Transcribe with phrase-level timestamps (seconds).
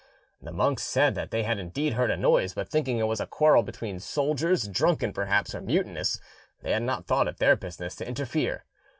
[0.41, 3.27] The monks said that they had indeed heard a noise, but thinking it was a
[3.27, 6.19] quarrel between soldiers drunken perhaps or mutinous,
[6.63, 8.65] they had not thought it their business to interfere.